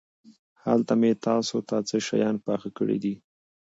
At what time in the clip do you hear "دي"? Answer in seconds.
3.03-3.13